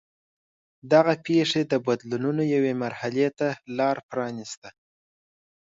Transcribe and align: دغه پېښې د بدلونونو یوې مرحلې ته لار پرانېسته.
دغه 0.91 1.13
پېښې 1.25 1.61
د 1.71 1.73
بدلونونو 1.85 2.41
یوې 2.55 2.73
مرحلې 2.83 3.27
ته 3.39 3.47
لار 3.77 3.97
پرانېسته. 4.09 4.69